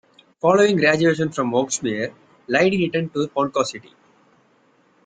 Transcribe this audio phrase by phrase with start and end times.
[0.39, 2.11] Following graduation from Oaksmere,
[2.47, 3.93] Lydie returned to Ponca City.